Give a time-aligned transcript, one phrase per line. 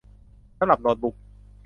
[0.57, 1.15] สำหรับโน๊ตบุ๊ค